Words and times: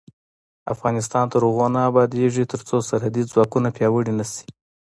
افغانستان 0.73 1.25
تر 1.31 1.41
هغو 1.47 1.67
نه 1.75 1.81
ابادیږي، 1.89 2.43
ترڅو 2.51 2.75
سرحدي 2.89 3.23
ځواکونه 3.31 3.67
پیاوړي 3.77 4.13
نشي. 4.19 4.45